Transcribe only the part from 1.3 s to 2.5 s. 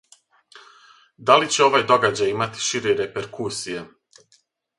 ли ће овај догађај